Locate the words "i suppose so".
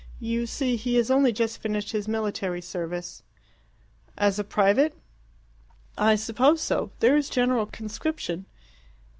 5.95-6.89